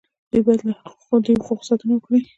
دوی 0.31 0.41
باید 0.45 0.61
له 0.67 0.73
دې 1.25 1.33
حقوقو 1.47 1.67
ساتنه 1.69 1.93
وکړي. 1.95 2.19